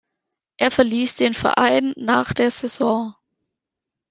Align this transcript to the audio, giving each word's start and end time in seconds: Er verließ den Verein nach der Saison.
Er 0.57 0.71
verließ 0.71 1.13
den 1.17 1.35
Verein 1.35 1.93
nach 1.95 2.33
der 2.33 2.49
Saison. 2.49 3.13